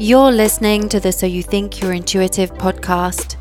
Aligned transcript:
You're 0.00 0.30
listening 0.30 0.88
to 0.90 1.00
the 1.00 1.10
So 1.10 1.26
You 1.26 1.42
Think 1.42 1.80
You're 1.80 1.92
Intuitive 1.92 2.54
podcast. 2.54 3.34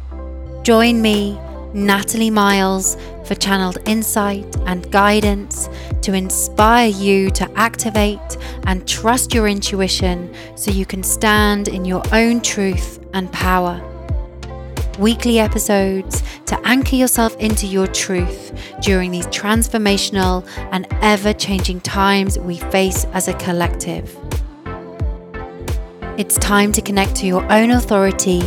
Join 0.64 1.04
me, 1.04 1.40
Natalie 1.72 2.32
Miles, 2.32 2.98
for 3.26 3.36
channeled 3.36 3.78
insight 3.86 4.58
and 4.66 4.92
guidance 4.92 5.70
to 6.02 6.16
inspire 6.16 6.88
you 6.88 7.30
to 7.30 7.48
activate 7.56 8.38
and 8.66 8.88
trust 8.88 9.36
your 9.36 9.48
intuition 9.48 10.34
so 10.56 10.72
you 10.72 10.88
can 10.88 11.04
stand 11.04 11.68
in 11.68 11.86
your 11.86 12.02
own 12.12 12.42
truth 12.42 13.06
and 13.14 13.32
power. 13.32 13.80
Weekly 14.98 15.38
episodes 15.38 16.24
to 16.48 16.60
anchor 16.66 16.96
yourself 16.96 17.38
into 17.38 17.68
your 17.68 17.86
truth 17.86 18.52
during 18.82 19.12
these 19.12 19.28
transformational 19.28 20.44
and 20.72 20.88
ever 21.04 21.34
changing 21.34 21.82
times 21.82 22.40
we 22.40 22.58
face 22.58 23.06
as 23.14 23.28
a 23.28 23.36
collective. 23.36 24.27
It's 26.18 26.36
time 26.40 26.72
to 26.72 26.82
connect 26.82 27.16
to 27.18 27.28
your 27.28 27.44
own 27.52 27.70
authority, 27.70 28.42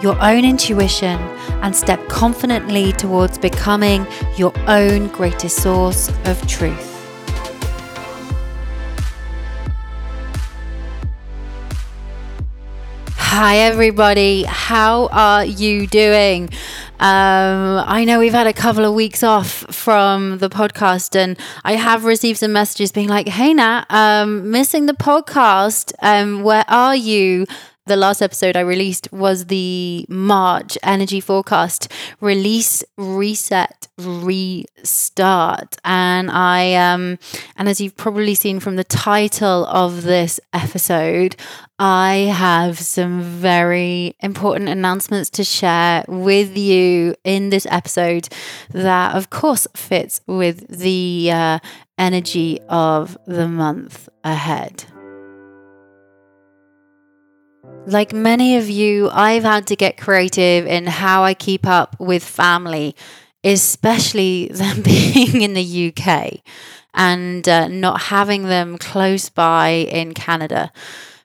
your 0.00 0.18
own 0.22 0.46
intuition, 0.46 1.20
and 1.60 1.76
step 1.76 2.08
confidently 2.08 2.92
towards 2.92 3.36
becoming 3.36 4.06
your 4.38 4.58
own 4.66 5.08
greatest 5.08 5.62
source 5.62 6.08
of 6.24 6.40
truth. 6.46 6.86
Hi, 13.18 13.58
everybody. 13.58 14.44
How 14.44 15.08
are 15.08 15.44
you 15.44 15.86
doing? 15.88 16.48
Um, 17.00 17.82
I 17.86 18.04
know 18.04 18.18
we've 18.18 18.34
had 18.34 18.46
a 18.46 18.52
couple 18.52 18.84
of 18.84 18.92
weeks 18.92 19.22
off 19.22 19.64
from 19.74 20.36
the 20.36 20.50
podcast, 20.50 21.16
and 21.16 21.38
I 21.64 21.72
have 21.76 22.04
received 22.04 22.38
some 22.40 22.52
messages 22.52 22.92
being 22.92 23.08
like, 23.08 23.26
"Hey, 23.26 23.54
Nat, 23.54 23.86
um, 23.88 24.50
missing 24.50 24.84
the 24.84 24.92
podcast. 24.92 25.94
Um, 26.02 26.42
where 26.42 26.64
are 26.68 26.94
you?" 26.94 27.46
The 27.86 27.96
last 27.96 28.22
episode 28.22 28.56
I 28.56 28.60
released 28.60 29.10
was 29.12 29.46
the 29.46 30.06
March 30.08 30.76
energy 30.82 31.20
forecast 31.20 31.90
release, 32.20 32.84
reset, 32.96 33.88
restart. 33.98 35.76
And 35.84 36.30
I 36.30 36.74
um 36.74 37.18
and 37.56 37.68
as 37.68 37.80
you've 37.80 37.96
probably 37.96 38.34
seen 38.34 38.60
from 38.60 38.76
the 38.76 38.84
title 38.84 39.66
of 39.66 40.02
this 40.02 40.38
episode, 40.52 41.36
I 41.78 42.30
have 42.34 42.78
some 42.78 43.22
very 43.22 44.14
important 44.20 44.68
announcements 44.68 45.30
to 45.30 45.44
share 45.44 46.04
with 46.06 46.56
you 46.56 47.14
in 47.24 47.48
this 47.48 47.66
episode 47.70 48.28
that 48.70 49.16
of 49.16 49.30
course 49.30 49.66
fits 49.74 50.20
with 50.26 50.68
the 50.68 51.30
uh, 51.32 51.58
energy 51.96 52.60
of 52.68 53.16
the 53.26 53.48
month 53.48 54.08
ahead. 54.22 54.84
Like 57.86 58.12
many 58.12 58.56
of 58.56 58.68
you, 58.68 59.10
I've 59.10 59.42
had 59.42 59.66
to 59.68 59.76
get 59.76 59.96
creative 59.96 60.66
in 60.66 60.86
how 60.86 61.24
I 61.24 61.34
keep 61.34 61.66
up 61.66 61.98
with 61.98 62.22
family, 62.22 62.94
especially 63.42 64.48
them 64.52 64.82
being 64.82 65.42
in 65.42 65.54
the 65.54 65.92
UK 65.92 66.40
and 66.94 67.48
uh, 67.48 67.68
not 67.68 68.02
having 68.02 68.44
them 68.44 68.78
close 68.78 69.28
by 69.28 69.68
in 69.68 70.14
Canada. 70.14 70.72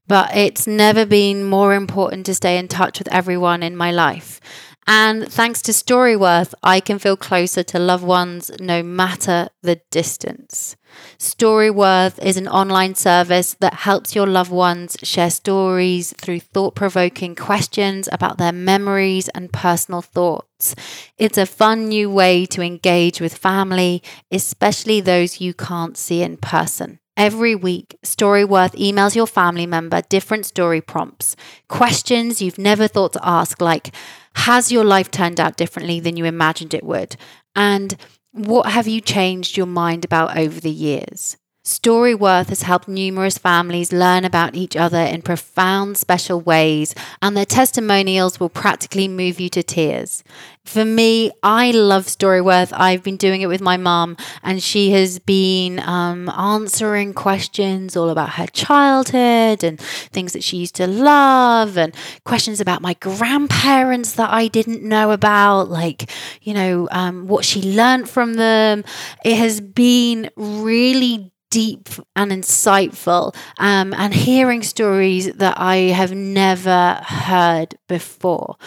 But 0.08 0.36
it's 0.36 0.68
never 0.68 1.06
been 1.06 1.44
more 1.44 1.74
important 1.74 2.26
to 2.28 2.36
stay 2.36 2.58
in 2.58 2.68
touch 2.68 3.00
with 3.00 3.08
everyone 3.12 3.64
in 3.64 3.76
my 3.76 3.92
life. 3.92 4.40
And 4.88 5.32
thanks 5.32 5.64
to 5.64 5.72
Storyworth, 5.72 6.54
I 6.62 6.80
can 6.80 7.00
feel 7.00 7.18
closer 7.18 7.64
to 7.64 7.80
loved 7.80 8.04
ones 8.04 8.52
no 8.60 8.84
matter 8.84 9.50
the 9.64 9.82
distance. 9.90 10.76
Storyworth 11.18 12.24
is 12.24 12.38
an 12.38 12.48
online 12.48 12.94
service 12.94 13.56
that 13.62 13.74
helps 13.74 14.14
your 14.14 14.28
loved 14.28 14.52
ones 14.52 14.96
share 15.02 15.32
stories 15.32 16.14
through 16.14 16.40
thought 16.40 16.76
provoking 16.76 17.36
questions 17.36 18.08
about 18.12 18.38
their 18.38 18.52
memories 18.52 19.28
and 19.30 19.52
personal 19.52 20.04
thoughts. 20.04 20.76
It's 21.18 21.38
a 21.38 21.48
fun 21.48 21.90
new 21.90 22.10
way 22.12 22.46
to 22.48 22.62
engage 22.62 23.20
with 23.20 23.36
family, 23.36 24.04
especially 24.32 25.02
those 25.02 25.42
you 25.42 25.56
can't 25.56 25.98
see 25.98 26.22
in 26.22 26.38
person. 26.38 27.00
Every 27.18 27.56
week, 27.56 27.98
Storyworth 28.04 28.76
emails 28.76 29.16
your 29.16 29.28
family 29.28 29.66
member 29.66 30.02
different 30.10 30.46
story 30.46 30.82
prompts, 30.82 31.38
questions 31.70 32.42
you've 32.42 32.58
never 32.58 32.90
thought 32.90 33.14
to 33.14 33.26
ask, 33.26 33.62
like, 33.62 33.96
has 34.36 34.70
your 34.70 34.84
life 34.84 35.12
turned 35.12 35.40
out 35.40 35.56
differently 35.56 36.02
than 36.02 36.18
you 36.18 36.26
imagined 36.26 36.74
it 36.74 36.84
would? 36.84 37.16
And 37.56 37.96
what 38.32 38.66
have 38.68 38.88
you 38.88 39.00
changed 39.00 39.56
your 39.56 39.66
mind 39.66 40.04
about 40.04 40.38
over 40.38 40.60
the 40.60 40.70
years? 40.70 41.38
Storyworth 41.66 42.50
has 42.50 42.62
helped 42.62 42.88
numerous 42.88 43.40
families 43.40 43.92
learn 43.92 44.24
about 44.24 44.54
each 44.54 44.76
other 44.76 45.00
in 45.00 45.24
profound, 45.24 45.98
special 45.98 46.40
ways, 46.40 46.94
and 47.24 47.36
their 47.36 47.44
testimonials 47.44 48.40
will 48.40 48.50
practically 48.50 49.08
move 49.08 49.40
you 49.40 49.50
to 49.50 49.64
tears. 49.64 50.24
For 50.64 50.86
me, 50.86 51.32
I 51.42 51.72
love 51.72 52.06
Storyworth. 52.06 52.72
I've 52.72 53.02
been 53.02 53.18
doing 53.18 53.42
it 53.42 53.48
with 53.48 53.62
my 53.62 53.78
mom, 53.78 54.16
and 54.44 54.62
she 54.62 54.92
has 54.92 55.18
been 55.18 55.80
um, 55.80 56.30
answering 56.30 57.16
questions 57.16 57.98
all 57.98 58.12
about 58.12 58.34
her 58.34 58.46
childhood 58.48 59.64
and 59.64 59.80
things 59.80 60.34
that 60.34 60.44
she 60.44 60.58
used 60.58 60.76
to 60.76 60.86
love, 60.86 61.80
and 61.80 61.96
questions 62.26 62.62
about 62.62 62.84
my 62.84 62.94
grandparents 62.94 64.14
that 64.14 64.30
I 64.32 64.50
didn't 64.50 64.84
know 64.84 65.10
about, 65.10 65.70
like, 65.70 66.12
you 66.44 66.54
know, 66.54 66.88
um, 66.92 67.26
what 67.26 67.44
she 67.44 67.64
learned 67.64 68.08
from 68.08 68.36
them. 68.36 68.84
It 69.24 69.38
has 69.38 69.62
been 69.62 70.30
really 70.36 71.32
deep 71.56 71.88
and 72.18 72.34
insightful 72.34 73.34
um, 73.60 73.94
and 73.94 74.14
hearing 74.14 74.62
stories 74.62 75.32
that 75.36 75.58
I 75.58 75.78
have 75.96 76.14
never 76.14 77.00
heard 77.02 77.78
before. 77.88 78.58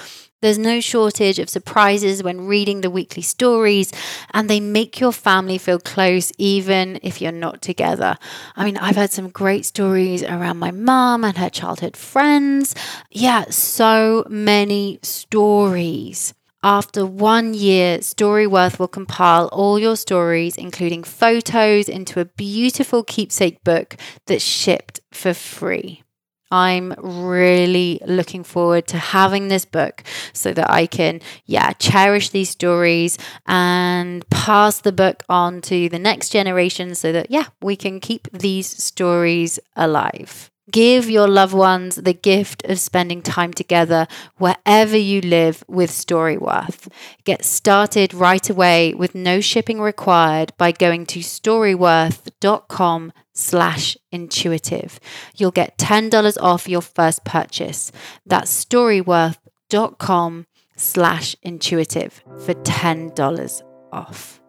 There's 0.40 0.56
no 0.56 0.80
shortage 0.80 1.38
of 1.38 1.50
surprises 1.50 2.22
when 2.22 2.46
reading 2.46 2.80
the 2.80 2.90
weekly 2.90 3.20
stories, 3.20 3.92
and 4.32 4.48
they 4.48 4.58
make 4.58 5.00
your 5.00 5.12
family 5.12 5.58
feel 5.58 5.78
close 5.78 6.32
even 6.38 6.98
if 7.02 7.20
you're 7.20 7.30
not 7.30 7.60
together. 7.60 8.16
I 8.56 8.64
mean, 8.64 8.78
I've 8.78 8.96
had 8.96 9.10
some 9.10 9.28
great 9.28 9.66
stories 9.66 10.22
around 10.22 10.56
my 10.56 10.70
mom 10.70 11.24
and 11.24 11.36
her 11.36 11.50
childhood 11.50 11.94
friends. 11.94 12.74
Yeah, 13.10 13.50
so 13.50 14.24
many 14.30 14.98
stories. 15.02 16.32
After 16.62 17.06
one 17.06 17.54
year, 17.54 17.98
Storyworth 17.98 18.80
will 18.80 18.88
compile 18.88 19.46
all 19.52 19.78
your 19.78 19.96
stories, 19.96 20.56
including 20.56 21.04
photos, 21.04 21.88
into 21.88 22.18
a 22.18 22.24
beautiful 22.24 23.04
keepsake 23.04 23.62
book 23.62 23.96
that's 24.26 24.42
shipped 24.42 24.98
for 25.12 25.34
free. 25.34 26.02
I'm 26.50 26.94
really 26.98 28.00
looking 28.06 28.42
forward 28.42 28.88
to 28.88 28.98
having 28.98 29.48
this 29.48 29.64
book 29.64 30.02
so 30.32 30.52
that 30.52 30.68
I 30.68 30.86
can, 30.86 31.20
yeah, 31.44 31.74
cherish 31.74 32.30
these 32.30 32.50
stories 32.50 33.18
and 33.46 34.28
pass 34.30 34.80
the 34.80 34.92
book 34.92 35.22
on 35.28 35.60
to 35.62 35.88
the 35.88 35.98
next 35.98 36.30
generation 36.30 36.94
so 36.94 37.12
that, 37.12 37.30
yeah, 37.30 37.46
we 37.60 37.76
can 37.76 38.00
keep 38.00 38.28
these 38.32 38.66
stories 38.66 39.60
alive. 39.76 40.50
Give 40.70 41.08
your 41.08 41.28
loved 41.28 41.54
ones 41.54 41.96
the 41.96 42.12
gift 42.12 42.64
of 42.64 42.78
spending 42.78 43.22
time 43.22 43.52
together 43.52 44.06
wherever 44.36 44.96
you 44.96 45.20
live 45.20 45.64
with 45.66 45.90
Storyworth. 45.90 46.88
Get 47.24 47.44
started 47.44 48.12
right 48.12 48.48
away 48.50 48.92
with 48.92 49.14
no 49.14 49.40
shipping 49.40 49.80
required 49.80 50.52
by 50.58 50.72
going 50.72 51.06
to 51.06 51.20
storyworth.com 51.20 53.12
slash 53.32 53.96
intuitive. 54.12 55.00
You'll 55.36 55.52
get 55.52 55.78
$10 55.78 56.36
off 56.40 56.68
your 56.68 56.82
first 56.82 57.24
purchase. 57.24 57.90
That's 58.26 58.64
storyworth.com 58.64 60.46
slash 60.76 61.36
intuitive 61.42 62.22
for 62.44 62.54
$10 62.54 63.62
off. 63.92 64.40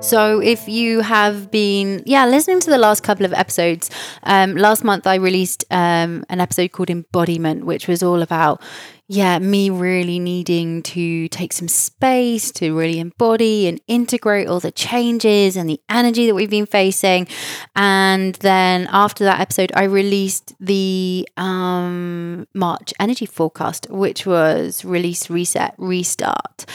So, 0.00 0.40
if 0.40 0.68
you 0.68 1.00
have 1.00 1.50
been, 1.50 2.02
yeah, 2.06 2.26
listening 2.26 2.60
to 2.60 2.70
the 2.70 2.78
last 2.78 3.02
couple 3.02 3.24
of 3.26 3.32
episodes, 3.32 3.90
um, 4.22 4.54
last 4.54 4.84
month 4.84 5.06
I 5.06 5.16
released 5.16 5.64
um, 5.70 6.24
an 6.28 6.40
episode 6.40 6.72
called 6.72 6.90
Embodiment, 6.90 7.64
which 7.66 7.88
was 7.88 8.02
all 8.02 8.22
about, 8.22 8.62
yeah, 9.08 9.38
me 9.38 9.70
really 9.70 10.18
needing 10.18 10.82
to 10.82 11.28
take 11.28 11.52
some 11.52 11.68
space 11.68 12.50
to 12.52 12.76
really 12.76 12.98
embody 12.98 13.68
and 13.68 13.80
integrate 13.86 14.48
all 14.48 14.58
the 14.58 14.72
changes 14.72 15.56
and 15.56 15.70
the 15.70 15.80
energy 15.88 16.26
that 16.26 16.34
we've 16.34 16.50
been 16.50 16.66
facing. 16.66 17.28
And 17.76 18.34
then 18.36 18.88
after 18.90 19.22
that 19.24 19.38
episode, 19.40 19.70
I 19.76 19.84
released 19.84 20.54
the 20.58 21.28
um, 21.36 22.48
March 22.52 22.92
energy 22.98 23.26
forecast, 23.26 23.86
which 23.90 24.26
was 24.26 24.84
release, 24.84 25.30
reset, 25.30 25.74
restart. 25.78 26.66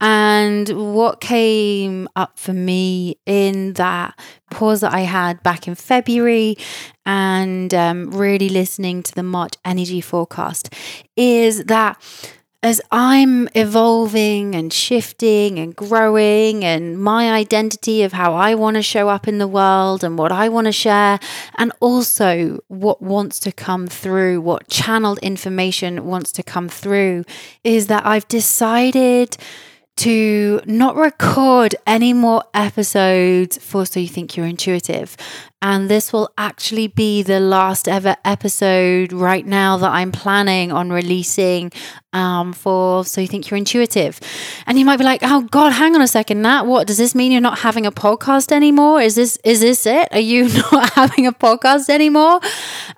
And 0.00 0.94
what 0.94 1.20
came 1.20 2.08
up 2.14 2.38
for 2.38 2.52
me 2.52 3.18
in 3.26 3.72
that 3.74 4.18
pause 4.50 4.80
that 4.80 4.92
I 4.92 5.00
had 5.00 5.42
back 5.42 5.68
in 5.68 5.74
February 5.74 6.56
and 7.06 7.72
um, 7.74 8.10
really 8.10 8.48
listening 8.48 9.02
to 9.04 9.14
the 9.14 9.22
March 9.22 9.54
energy 9.64 10.00
forecast 10.00 10.74
is 11.16 11.64
that 11.64 12.00
as 12.60 12.80
I'm 12.90 13.48
evolving 13.54 14.56
and 14.56 14.72
shifting 14.72 15.60
and 15.60 15.76
growing, 15.76 16.64
and 16.64 17.00
my 17.00 17.30
identity 17.32 18.02
of 18.02 18.12
how 18.12 18.34
I 18.34 18.56
want 18.56 18.76
to 18.76 18.82
show 18.82 19.08
up 19.08 19.28
in 19.28 19.38
the 19.38 19.46
world 19.46 20.02
and 20.02 20.18
what 20.18 20.32
I 20.32 20.48
want 20.48 20.64
to 20.64 20.72
share, 20.72 21.20
and 21.56 21.70
also 21.78 22.58
what 22.66 23.00
wants 23.00 23.38
to 23.40 23.52
come 23.52 23.86
through, 23.86 24.40
what 24.40 24.66
channeled 24.68 25.20
information 25.20 26.06
wants 26.06 26.32
to 26.32 26.42
come 26.42 26.68
through, 26.68 27.24
is 27.62 27.86
that 27.86 28.04
I've 28.04 28.26
decided 28.26 29.36
to 29.98 30.60
not 30.64 30.94
record 30.94 31.74
any 31.84 32.12
more 32.12 32.44
episodes 32.54 33.58
for 33.58 33.84
So 33.84 33.98
You 33.98 34.06
Think 34.06 34.36
You're 34.36 34.46
Intuitive. 34.46 35.16
And 35.60 35.90
this 35.90 36.12
will 36.12 36.30
actually 36.38 36.86
be 36.86 37.22
the 37.24 37.40
last 37.40 37.88
ever 37.88 38.16
episode 38.24 39.12
right 39.12 39.44
now 39.44 39.76
that 39.78 39.90
I'm 39.90 40.12
planning 40.12 40.70
on 40.70 40.90
releasing 40.90 41.72
um, 42.12 42.52
for 42.52 43.04
So 43.04 43.20
You 43.20 43.26
Think 43.26 43.50
You're 43.50 43.58
Intuitive. 43.58 44.20
And 44.66 44.78
you 44.78 44.84
might 44.84 44.96
be 44.96 45.04
like, 45.04 45.20
oh 45.22 45.42
God, 45.42 45.72
hang 45.72 45.94
on 45.94 46.02
a 46.02 46.08
second, 46.08 46.42
Nat. 46.42 46.64
What 46.64 46.86
does 46.86 46.98
this 46.98 47.14
mean? 47.14 47.32
You're 47.32 47.40
not 47.40 47.58
having 47.58 47.86
a 47.86 47.92
podcast 47.92 48.52
anymore? 48.52 49.00
Is 49.00 49.14
this 49.14 49.38
is 49.44 49.60
this 49.60 49.86
it? 49.86 50.08
Are 50.12 50.20
you 50.20 50.48
not 50.72 50.90
having 50.90 51.26
a 51.26 51.32
podcast 51.32 51.88
anymore? 51.88 52.40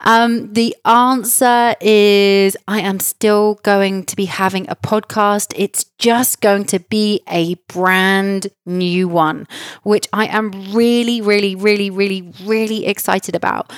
Um, 0.01 0.53
the 0.53 0.77
answer 0.85 1.75
is 1.81 2.57
I 2.69 2.81
am 2.81 3.01
still 3.01 3.55
going 3.63 4.05
to 4.05 4.17
be 4.17 4.27
having 4.27 4.69
a 4.69 4.77
podcast. 4.77 5.53
It's 5.57 5.85
just 5.99 6.41
going 6.41 6.65
to 6.67 6.81
be 6.81 7.21
a 7.29 7.55
brand 7.69 8.49
new 8.65 9.09
one, 9.09 9.47
which 9.83 10.09
I 10.13 10.27
am 10.27 10.51
really, 10.73 11.21
really, 11.21 11.55
really, 11.55 11.91
really, 11.91 12.33
really 12.45 12.87
excited 12.87 13.35
about 13.35 13.73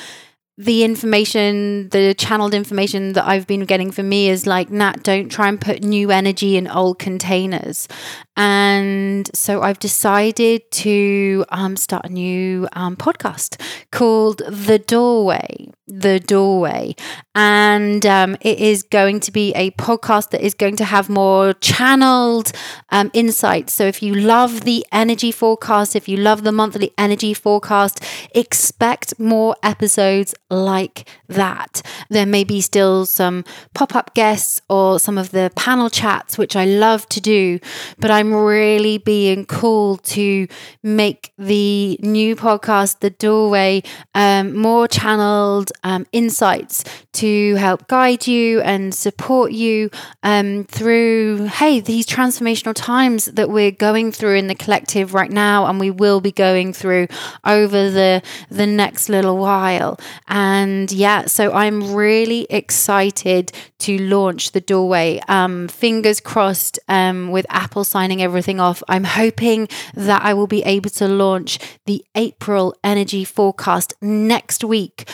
the 0.65 0.85
information, 0.85 1.89
the 1.89 2.15
channeled 2.15 2.55
information 2.55 3.15
that 3.15 3.27
I've 3.27 3.47
been 3.47 3.65
getting 3.65 3.91
for 3.91 4.03
me 4.03 4.29
is 4.29 4.47
like, 4.47 4.71
Nat, 4.71 5.03
don't 5.03 5.29
try 5.29 5.49
and 5.49 5.61
put 5.61 5.83
new 5.83 6.11
energy 6.13 6.57
in 6.57 6.69
old 6.69 7.01
containers. 7.01 7.89
And 8.37 9.29
so 9.35 9.63
I've 9.63 9.81
decided 9.81 10.71
to 10.71 11.45
um, 11.49 11.77
start 11.77 12.07
a 12.07 12.09
new 12.09 12.69
um, 12.75 12.97
podcast 12.97 13.61
called 13.91 14.43
The 14.49 14.79
Doorway. 14.79 15.71
The 15.95 16.21
Doorway. 16.21 16.95
And 17.35 18.05
um, 18.07 18.37
it 18.41 18.59
is 18.59 18.83
going 18.83 19.21
to 19.21 19.33
be 19.33 19.53
a 19.55 19.71
podcast 19.73 20.31
that 20.31 20.41
is 20.41 20.55
going 20.55 20.77
to 20.77 20.85
have 20.85 21.09
more 21.09 21.53
channeled 21.55 22.53
um, 22.91 23.11
insights. 23.13 23.75
So 23.75 23.85
if 23.85 24.03
you 24.03 24.15
love 24.15 24.63
the 24.63 24.87
energy 24.91 25.31
forecast, 25.33 25.95
if 25.95 26.09
you 26.09 26.17
love 26.17 26.45
the 26.45 26.53
monthly 26.53 26.93
energy 26.97 27.35
forecast, 27.35 28.03
expect 28.35 29.19
more 29.19 29.55
episodes 29.63 30.35
like 30.51 31.09
that. 31.29 31.83
There 32.09 32.27
may 32.27 32.45
be 32.45 32.61
still 32.61 33.07
some 33.07 33.45
pop 33.75 33.95
up 33.95 34.15
guests 34.15 34.61
or 34.69 34.99
some 34.99 35.19
of 35.19 35.31
the 35.31 35.51
panel 35.57 35.91
chats, 35.91 36.39
which 36.39 36.57
I 36.57 36.65
love 36.65 37.09
to 37.11 37.21
do, 37.21 37.59
but 37.99 38.11
I'm 38.11 38.33
really 38.33 38.99
being 38.99 39.45
called 39.45 40.05
to 40.05 40.47
make 40.83 41.33
the 41.39 41.99
new 42.03 42.37
podcast, 42.37 43.01
The 43.01 43.11
Doorway, 43.11 43.83
um, 44.15 44.57
more 44.57 44.89
channeled 44.89 45.73
um, 45.83 46.07
insights 46.13 46.85
to 47.15 47.55
help 47.57 47.89
guide 47.89 48.27
you 48.27 48.61
and 48.63 48.95
support 48.95 49.53
you 49.53 49.91
um, 50.23 50.65
through, 50.65 51.47
hey, 51.47 51.81
these 51.81 52.07
transformational 52.07 52.75
times 52.75 53.27
that 53.27 53.51
we're 53.51 53.71
going 53.71 54.13
through 54.13 54.37
in 54.37 54.47
the 54.47 54.55
collective 54.55 55.15
right 55.15 55.31
now, 55.31 55.67
and 55.67 55.79
we 55.79 55.91
will 55.91 56.21
be 56.21 56.33
going 56.33 56.73
through 56.73 57.09
over 57.45 57.91
the 57.91 58.23
the 58.51 58.67
next 58.67 59.09
little 59.09 59.37
while. 59.37 59.99
And 60.29 60.91
yeah, 60.91 61.27
so 61.27 61.53
I'm 61.53 61.95
really 61.95 62.47
excited 62.51 63.53
to 63.81 63.99
launch 63.99 64.53
the 64.53 64.61
doorway. 64.61 65.21
Um, 65.29 65.69
fingers 65.69 66.21
crossed 66.21 66.79
um, 66.89 67.31
with 67.31 67.47
Apple 67.51 67.85
signing 67.85 68.23
everything 68.23 68.61
off, 68.61 68.83
I'm 68.89 69.05
hoping 69.05 69.69
that 69.95 70.23
I 70.23 70.35
will 70.35 70.47
be 70.47 70.63
able 70.63 70.91
to 70.91 71.09
launch 71.09 71.59
the 71.87 72.05
April 72.15 72.75
energy 72.85 73.25
forecast 73.25 73.95
next 74.01 74.65
week 74.65 75.09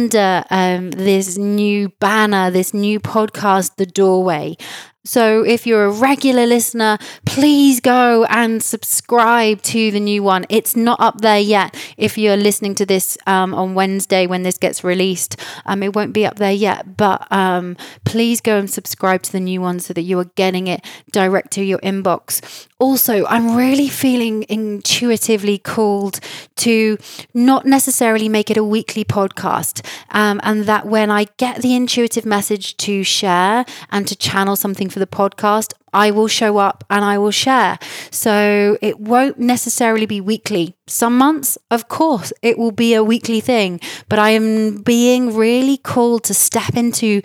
under 0.00 0.44
um, 0.50 0.90
this 0.92 1.36
new 1.36 1.88
banner, 2.00 2.50
this 2.50 2.72
new 2.72 2.98
podcast, 3.00 3.76
The 3.76 3.86
Doorway. 3.86 4.56
So, 5.02 5.42
if 5.42 5.66
you're 5.66 5.86
a 5.86 5.90
regular 5.90 6.44
listener, 6.44 6.98
please 7.24 7.80
go 7.80 8.24
and 8.26 8.62
subscribe 8.62 9.62
to 9.62 9.90
the 9.90 9.98
new 9.98 10.22
one. 10.22 10.44
It's 10.50 10.76
not 10.76 11.00
up 11.00 11.22
there 11.22 11.40
yet. 11.40 11.74
If 11.96 12.18
you're 12.18 12.36
listening 12.36 12.74
to 12.74 12.84
this 12.84 13.16
um, 13.26 13.54
on 13.54 13.72
Wednesday 13.74 14.26
when 14.26 14.42
this 14.42 14.58
gets 14.58 14.84
released, 14.84 15.36
um, 15.64 15.82
it 15.82 15.96
won't 15.96 16.12
be 16.12 16.26
up 16.26 16.36
there 16.36 16.52
yet. 16.52 16.98
But 16.98 17.26
um, 17.32 17.78
please 18.04 18.42
go 18.42 18.58
and 18.58 18.68
subscribe 18.68 19.22
to 19.22 19.32
the 19.32 19.40
new 19.40 19.62
one 19.62 19.80
so 19.80 19.94
that 19.94 20.02
you 20.02 20.18
are 20.18 20.26
getting 20.34 20.66
it 20.66 20.84
direct 21.12 21.50
to 21.52 21.64
your 21.64 21.78
inbox. 21.78 22.66
Also, 22.78 23.24
I'm 23.24 23.56
really 23.56 23.88
feeling 23.88 24.44
intuitively 24.50 25.56
called 25.56 26.20
to 26.56 26.98
not 27.32 27.64
necessarily 27.64 28.28
make 28.28 28.50
it 28.50 28.58
a 28.58 28.64
weekly 28.64 29.04
podcast, 29.04 29.86
um, 30.10 30.40
and 30.42 30.64
that 30.64 30.86
when 30.86 31.10
I 31.10 31.24
get 31.38 31.62
the 31.62 31.74
intuitive 31.74 32.26
message 32.26 32.76
to 32.78 33.02
share 33.02 33.64
and 33.90 34.06
to 34.06 34.14
channel 34.16 34.56
something 34.56 34.89
for 34.90 34.98
the 34.98 35.06
podcast, 35.06 35.72
I 35.92 36.10
will 36.10 36.28
show 36.28 36.58
up 36.58 36.84
and 36.90 37.04
I 37.04 37.18
will 37.18 37.30
share. 37.30 37.78
So 38.10 38.78
it 38.80 39.00
won't 39.00 39.38
necessarily 39.38 40.06
be 40.06 40.20
weekly. 40.20 40.74
Some 40.86 41.16
months, 41.16 41.58
of 41.70 41.88
course, 41.88 42.32
it 42.42 42.58
will 42.58 42.72
be 42.72 42.94
a 42.94 43.02
weekly 43.02 43.40
thing, 43.40 43.80
but 44.08 44.18
I 44.18 44.30
am 44.30 44.82
being 44.82 45.34
really 45.34 45.76
called 45.76 46.24
to 46.24 46.34
step 46.34 46.76
into 46.76 47.22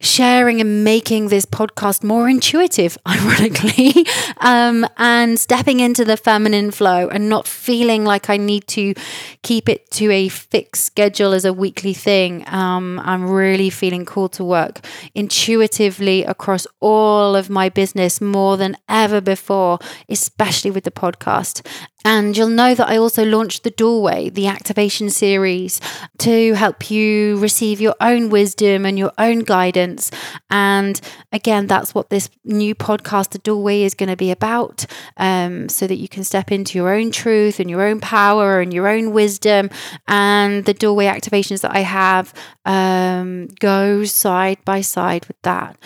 sharing 0.00 0.60
and 0.60 0.84
making 0.84 1.28
this 1.28 1.46
podcast 1.46 2.04
more 2.04 2.28
intuitive, 2.28 2.98
ironically, 3.08 4.06
um, 4.40 4.86
and 4.96 5.38
stepping 5.38 5.80
into 5.80 6.04
the 6.04 6.16
feminine 6.16 6.70
flow 6.70 7.08
and 7.08 7.28
not 7.28 7.48
feeling 7.48 8.04
like 8.04 8.28
I 8.28 8.36
need 8.36 8.66
to 8.68 8.94
keep 9.42 9.68
it 9.68 9.90
to 9.92 10.10
a 10.10 10.28
fixed 10.28 10.84
schedule 10.84 11.32
as 11.32 11.44
a 11.44 11.52
weekly 11.52 11.94
thing. 11.94 12.44
Um, 12.48 13.00
I'm 13.04 13.28
really 13.30 13.70
feeling 13.70 14.04
called 14.04 14.32
to 14.34 14.44
work 14.44 14.84
intuitively 15.14 16.24
across 16.24 16.66
all 16.80 17.34
of 17.34 17.48
my 17.48 17.68
business 17.68 18.20
more 18.20 18.56
than 18.56 18.76
ever 18.88 19.20
before, 19.20 19.78
especially 20.08 20.70
with 20.70 20.84
the 20.84 20.90
podcast. 20.90 21.66
And 22.06 22.36
you'll 22.36 22.50
know 22.50 22.72
that 22.72 22.88
I 22.88 22.98
also 22.98 23.24
launched 23.24 23.64
The 23.64 23.72
Doorway, 23.72 24.28
the 24.28 24.46
activation 24.46 25.10
series, 25.10 25.80
to 26.18 26.54
help 26.54 26.88
you 26.88 27.36
receive 27.38 27.80
your 27.80 27.96
own 28.00 28.30
wisdom 28.30 28.86
and 28.86 28.96
your 28.96 29.10
own 29.18 29.40
guidance. 29.40 30.12
And 30.48 31.00
again, 31.32 31.66
that's 31.66 31.96
what 31.96 32.10
this 32.10 32.30
new 32.44 32.76
podcast, 32.76 33.30
The 33.30 33.38
Doorway, 33.38 33.82
is 33.82 33.94
going 33.94 34.08
to 34.08 34.16
be 34.16 34.30
about, 34.30 34.86
um, 35.16 35.68
so 35.68 35.88
that 35.88 35.96
you 35.96 36.06
can 36.06 36.22
step 36.22 36.52
into 36.52 36.78
your 36.78 36.94
own 36.94 37.10
truth 37.10 37.58
and 37.58 37.68
your 37.68 37.82
own 37.82 37.98
power 37.98 38.60
and 38.60 38.72
your 38.72 38.86
own 38.86 39.10
wisdom. 39.10 39.68
And 40.06 40.64
the 40.64 40.74
doorway 40.74 41.06
activations 41.06 41.62
that 41.62 41.74
I 41.74 41.80
have 41.80 42.32
um, 42.66 43.48
go 43.58 44.04
side 44.04 44.64
by 44.64 44.80
side 44.80 45.26
with 45.26 45.42
that. 45.42 45.76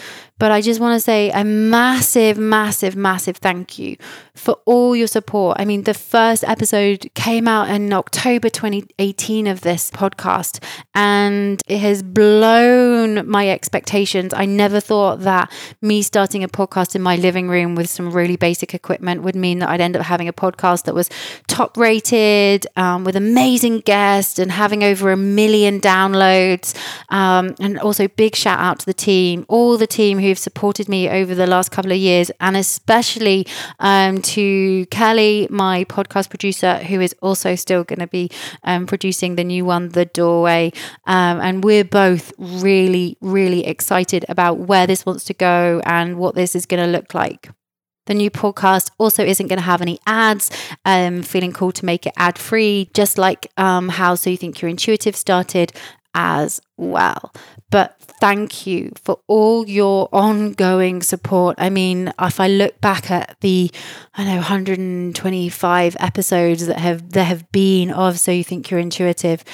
But 0.41 0.51
I 0.51 0.63
just 0.63 0.81
want 0.81 0.97
to 0.97 1.01
say 1.01 1.31
a 1.31 1.45
massive, 1.45 2.39
massive, 2.39 2.97
massive 2.97 3.37
thank 3.37 3.79
you 3.79 3.97
for 4.35 4.59
all 4.65 4.97
your 4.97 5.07
support. 5.07 5.59
I 5.61 5.67
mean, 5.67 5.83
the 5.83 5.93
first 6.11 6.43
episode 6.43 7.09
came 7.15 7.47
out 7.47 7.69
in 7.69 7.93
October 7.93 8.49
2018 8.49 9.47
of 9.47 9.61
this 9.61 9.91
podcast, 9.91 10.63
and 10.95 11.63
it 11.69 11.79
has 11.79 12.03
blown 12.03 13.29
my 13.29 13.49
expectations. 13.49 14.33
I 14.35 14.47
never 14.47 14.81
thought 14.81 15.21
that 15.21 15.53
me 15.83 16.01
starting 16.01 16.43
a 16.43 16.49
podcast 16.49 16.97
in 16.97 17.03
my 17.03 17.17
living 17.17 17.49
room 17.49 17.75
with 17.75 17.91
some 17.91 18.11
really 18.11 18.37
basic 18.37 18.75
equipment 18.75 19.23
would 19.23 19.37
mean 19.37 19.61
that 19.61 19.69
I'd 19.69 19.81
end 19.81 19.95
up 19.95 20.03
having 20.03 20.27
a 20.27 20.33
podcast 20.33 20.85
that 20.85 20.95
was 20.95 21.11
top 21.47 21.77
rated 21.77 22.67
um, 22.77 23.05
with 23.05 23.15
amazing 23.15 23.81
guests 23.81 24.39
and 24.39 24.51
having 24.51 24.83
over 24.83 25.13
a 25.13 25.17
million 25.17 25.81
downloads. 25.81 26.75
Um, 27.11 27.55
and 27.61 27.79
also, 27.79 28.09
big 28.09 28.35
shout 28.35 28.59
out 28.59 28.81
to 28.81 28.87
the 28.87 28.95
team, 28.95 29.45
all 29.49 29.77
the 29.77 29.87
team 29.87 30.19
who 30.19 30.31
who've 30.31 30.39
supported 30.39 30.89
me 30.89 31.09
over 31.09 31.35
the 31.35 31.47
last 31.47 31.71
couple 31.71 31.91
of 31.91 31.99
years, 31.99 32.31
and 32.41 32.57
especially 32.57 33.47
um, 33.81 34.23
to 34.23 34.87
Kelly, 34.87 35.49
my 35.51 35.85
podcast 35.85 36.00
producer, 36.09 36.77
who 36.79 37.01
is 37.01 37.15
also 37.21 37.55
still 37.55 37.85
going 37.85 37.99
to 37.99 38.07
be 38.07 38.31
um, 38.65 38.87
producing 38.87 39.37
the 39.37 39.45
new 39.45 39.65
one, 39.65 39.91
The 39.91 40.07
Doorway. 40.07 40.73
Um, 41.07 41.41
and 41.41 41.65
we're 41.65 41.85
both 41.85 42.33
really, 42.39 43.17
really 43.21 43.67
excited 43.67 44.25
about 44.29 44.59
where 44.59 44.87
this 44.87 45.05
wants 45.05 45.25
to 45.25 45.35
go 45.35 45.81
and 45.85 46.17
what 46.17 46.35
this 46.35 46.55
is 46.55 46.67
going 46.67 46.83
to 46.83 46.91
look 46.91 47.15
like. 47.15 47.51
The 48.07 48.15
new 48.15 48.31
podcast 48.31 48.91
also 48.99 49.25
isn't 49.25 49.47
going 49.47 49.59
to 49.59 49.65
have 49.65 49.83
any 49.83 50.01
ads. 50.07 50.51
Um, 50.85 51.23
feeling 51.23 51.53
cool 51.53 51.71
to 51.73 51.85
make 51.85 52.07
it 52.07 52.15
ad 52.17 52.39
free, 52.39 52.91
just 52.95 53.19
like 53.19 53.47
um, 53.57 53.89
how 53.89 54.15
So 54.15 54.31
You 54.31 54.37
Think 54.37 54.61
You're 54.61 54.69
Intuitive 54.71 55.15
started 55.15 55.73
as 56.15 56.61
well. 56.81 57.33
But 57.71 57.97
thank 58.21 58.67
you 58.67 58.93
for 58.97 59.21
all 59.29 59.69
your 59.69 60.09
ongoing 60.13 61.03
support. 61.03 61.57
I 61.59 61.71
mean, 61.71 62.13
if 62.21 62.41
I 62.41 62.49
look 62.49 62.81
back 62.81 63.11
at 63.11 63.37
the, 63.41 63.71
I 64.15 64.25
know, 64.25 64.37
125 64.37 65.97
episodes 66.01 66.67
that 66.67 66.79
have 66.79 67.13
there 67.13 67.25
have 67.25 67.51
been 67.53 67.91
of 67.91 68.19
So 68.19 68.33
You 68.33 68.43
Think 68.43 68.71
You're 68.71 68.81
Intuitive, 68.81 69.45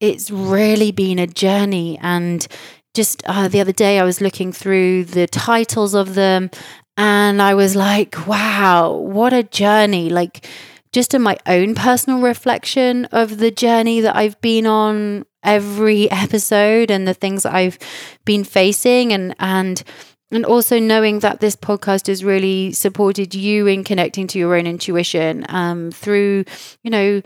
it's 0.00 0.30
really 0.30 0.92
been 0.92 1.18
a 1.18 1.26
journey 1.26 1.98
and 2.00 2.46
just 2.94 3.24
uh, 3.26 3.48
the 3.48 3.60
other 3.60 3.72
day, 3.72 3.98
I 3.98 4.04
was 4.04 4.20
looking 4.20 4.52
through 4.52 5.04
the 5.04 5.26
titles 5.26 5.94
of 5.94 6.14
them 6.14 6.50
and 6.96 7.42
I 7.42 7.54
was 7.54 7.74
like, 7.74 8.26
wow, 8.26 8.92
what 8.92 9.32
a 9.32 9.42
journey. 9.42 10.10
Like, 10.10 10.46
just 10.92 11.12
in 11.12 11.20
my 11.20 11.36
own 11.44 11.74
personal 11.74 12.20
reflection 12.20 13.06
of 13.06 13.38
the 13.38 13.50
journey 13.50 14.00
that 14.00 14.14
I've 14.14 14.40
been 14.40 14.64
on 14.64 15.26
every 15.44 16.10
episode 16.10 16.90
and 16.90 17.06
the 17.06 17.14
things 17.14 17.46
I've 17.46 17.78
been 18.24 18.44
facing 18.44 19.12
and 19.12 19.34
and 19.38 19.82
and 20.30 20.44
also 20.44 20.80
knowing 20.80 21.20
that 21.20 21.40
this 21.40 21.54
podcast 21.54 22.08
has 22.08 22.24
really 22.24 22.72
supported 22.72 23.34
you 23.34 23.66
in 23.68 23.84
connecting 23.84 24.26
to 24.28 24.38
your 24.38 24.56
own 24.56 24.66
intuition 24.66 25.46
um, 25.48 25.90
through 25.92 26.44
you 26.82 26.90
know 26.90 27.22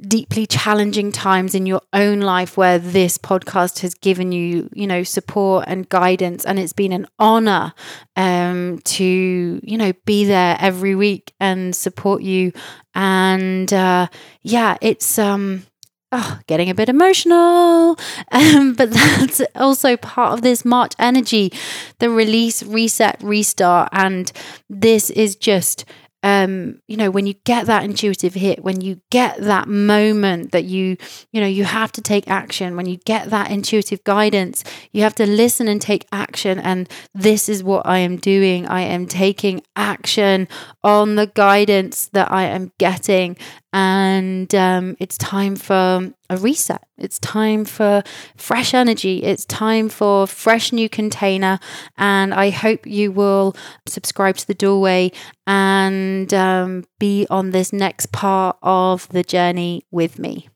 deeply 0.00 0.46
challenging 0.46 1.10
times 1.10 1.56
in 1.56 1.66
your 1.66 1.80
own 1.92 2.20
life 2.20 2.56
where 2.56 2.78
this 2.78 3.18
podcast 3.18 3.80
has 3.80 3.94
given 3.94 4.30
you 4.30 4.68
you 4.72 4.86
know 4.86 5.02
support 5.02 5.64
and 5.66 5.88
guidance. 5.88 6.44
And 6.44 6.58
it's 6.58 6.72
been 6.72 6.92
an 6.92 7.06
honor 7.18 7.72
um 8.14 8.78
to 8.84 9.60
you 9.62 9.76
know 9.76 9.92
be 10.04 10.24
there 10.24 10.56
every 10.60 10.94
week 10.94 11.32
and 11.40 11.74
support 11.74 12.22
you. 12.22 12.52
And 12.94 13.72
uh 13.72 14.06
yeah 14.42 14.76
it's 14.80 15.18
um 15.18 15.64
Oh, 16.10 16.38
getting 16.46 16.70
a 16.70 16.74
bit 16.74 16.88
emotional. 16.88 17.96
Um, 18.30 18.74
but 18.74 18.90
that's 18.90 19.40
also 19.54 19.96
part 19.96 20.34
of 20.34 20.42
this 20.42 20.64
March 20.64 20.92
energy 20.98 21.52
the 21.98 22.10
release, 22.10 22.62
reset, 22.62 23.20
restart. 23.22 23.88
And 23.92 24.30
this 24.68 25.08
is 25.10 25.34
just 25.34 25.84
um, 26.22 26.80
you 26.88 26.96
know, 26.96 27.10
when 27.10 27.26
you 27.26 27.34
get 27.44 27.66
that 27.66 27.84
intuitive 27.84 28.34
hit, 28.34 28.64
when 28.64 28.80
you 28.80 29.00
get 29.10 29.40
that 29.40 29.68
moment 29.68 30.50
that 30.50 30.64
you, 30.64 30.96
you 31.32 31.40
know, 31.40 31.46
you 31.46 31.62
have 31.62 31.92
to 31.92 32.02
take 32.02 32.28
action, 32.28 32.76
when 32.76 32.86
you 32.86 32.96
get 32.96 33.30
that 33.30 33.52
intuitive 33.52 34.02
guidance, 34.02 34.64
you 34.92 35.02
have 35.02 35.14
to 35.16 35.26
listen 35.26 35.68
and 35.68 35.80
take 35.80 36.06
action. 36.10 36.58
And 36.58 36.88
this 37.14 37.48
is 37.48 37.62
what 37.62 37.86
I 37.86 37.98
am 37.98 38.16
doing. 38.16 38.66
I 38.66 38.80
am 38.80 39.06
taking 39.06 39.62
action 39.76 40.48
on 40.82 41.14
the 41.14 41.28
guidance 41.28 42.06
that 42.06 42.32
I 42.32 42.44
am 42.44 42.72
getting 42.78 43.36
and 43.72 44.54
um, 44.54 44.96
it's 44.98 45.18
time 45.18 45.54
for 45.54 46.10
a 46.30 46.36
reset. 46.36 46.86
It's 46.96 47.18
time 47.18 47.64
for 47.64 48.02
fresh 48.36 48.72
energy. 48.72 49.22
It's 49.22 49.44
time 49.44 49.88
for 49.88 50.26
fresh 50.26 50.72
new 50.72 50.88
container. 50.88 51.58
And 51.96 52.32
I 52.32 52.50
hope 52.50 52.86
you 52.86 53.12
will 53.12 53.54
subscribe 53.86 54.36
to 54.38 54.46
the 54.46 54.54
doorway 54.54 55.12
and 55.46 56.32
um, 56.32 56.84
be 56.98 57.26
on 57.28 57.50
this 57.50 57.72
next 57.72 58.10
part 58.10 58.56
of 58.62 59.08
the 59.10 59.22
journey 59.22 59.84
with 59.90 60.18
me. 60.18 60.48